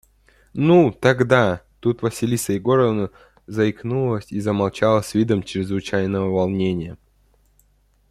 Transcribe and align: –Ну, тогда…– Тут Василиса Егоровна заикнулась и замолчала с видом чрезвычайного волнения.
–Ну, 0.67 0.91
тогда…– 0.91 1.61
Тут 1.79 2.01
Василиса 2.01 2.53
Егоровна 2.53 3.11
заикнулась 3.45 4.31
и 4.31 4.39
замолчала 4.39 5.01
с 5.01 5.13
видом 5.13 5.43
чрезвычайного 5.43 6.31
волнения. 6.31 6.97